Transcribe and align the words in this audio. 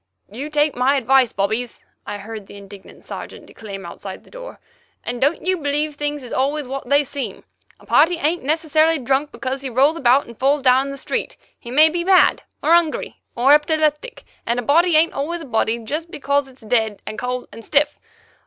"You 0.31 0.49
take 0.49 0.75
my 0.75 0.95
advice, 0.95 1.31
bobbies," 1.31 1.83
I 2.07 2.17
heard 2.17 2.47
the 2.47 2.57
indignant 2.57 3.03
Sergeant 3.03 3.45
declaim 3.45 3.85
outside 3.85 4.23
the 4.23 4.31
door, 4.31 4.59
"and 5.03 5.21
don't 5.21 5.45
you 5.45 5.57
believe 5.57 5.93
things 5.93 6.23
is 6.23 6.33
always 6.33 6.67
what 6.67 6.89
they 6.89 7.03
seem. 7.03 7.43
A 7.79 7.85
party 7.85 8.15
ain't 8.17 8.41
necessarily 8.41 8.97
drunk 8.97 9.31
because 9.31 9.61
he 9.61 9.69
rolls 9.69 9.97
about 9.97 10.25
and 10.25 10.35
falls 10.39 10.63
down 10.63 10.87
in 10.87 10.91
the 10.91 10.97
street; 10.97 11.37
he 11.59 11.69
may 11.69 11.87
be 11.87 12.03
mad, 12.03 12.41
or 12.63 12.71
'ungry, 12.73 13.21
or 13.35 13.51
epileptic, 13.53 14.23
and 14.43 14.57
a 14.59 14.63
body 14.63 14.95
ain't 14.95 15.13
always 15.13 15.41
a 15.41 15.45
body 15.45 15.77
jest 15.77 16.09
because 16.09 16.47
it's 16.47 16.63
dead 16.63 17.03
and 17.05 17.19
cold 17.19 17.47
and 17.51 17.63
stiff. 17.63 17.99